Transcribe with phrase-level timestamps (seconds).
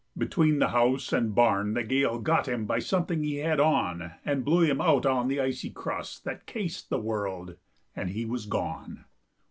[0.17, 4.43] Between the house and barn the gale Got him by something he had on And
[4.43, 7.55] blew him out on the icy crust That cased the world,
[7.95, 9.05] and he was gone!